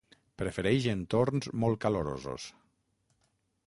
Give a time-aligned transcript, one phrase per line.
[0.41, 2.51] Prefereix entorns molt calorosos.